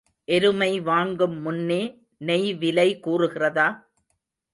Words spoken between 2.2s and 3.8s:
நெய் விலை கூறுகிறதா?